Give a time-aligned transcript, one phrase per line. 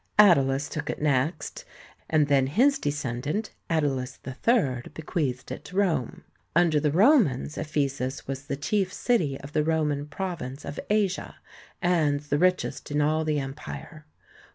[0.17, 1.63] Attalus took it next,
[2.09, 6.23] and then his descendant, Attalus III., bequeathed it to Rome.
[6.55, 11.35] Under the Romans Ephesus was the chief city of the Roman Province of Asia,
[11.83, 14.07] and the richest in all the Empire.